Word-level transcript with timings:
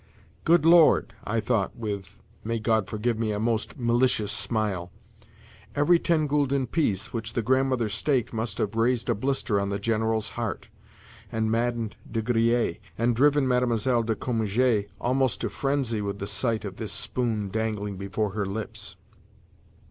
"Good 0.45 0.65
Lord!" 0.65 1.13
I 1.25 1.39
thought 1.39 1.75
with, 1.75 2.17
may 2.43 2.57
God 2.57 2.87
forgive 2.87 3.19
me, 3.19 3.31
a 3.31 3.39
most 3.39 3.77
malicious 3.77 4.31
smile, 4.31 4.91
"every 5.75 5.99
ten 5.99 6.27
gülden 6.27 6.71
piece 6.71 7.13
which 7.13 7.33
the 7.33 7.43
Grandmother 7.43 7.87
staked 7.87 8.33
must 8.33 8.57
have 8.57 8.75
raised 8.75 9.09
a 9.11 9.13
blister 9.13 9.59
on 9.59 9.69
the 9.69 9.77
General's 9.77 10.29
heart, 10.29 10.69
and 11.31 11.51
maddened 11.51 11.97
De 12.11 12.23
Griers, 12.23 12.77
and 12.97 13.15
driven 13.15 13.47
Mlle. 13.47 14.01
de 14.01 14.15
Cominges 14.15 14.87
almost 14.99 15.41
to 15.41 15.51
frenzy 15.51 16.01
with 16.01 16.17
the 16.17 16.25
sight 16.25 16.65
of 16.65 16.77
this 16.77 16.91
spoon 16.91 17.49
dangling 17.51 17.97
before 17.97 18.31
her 18.31 18.47
lips." 18.47 18.95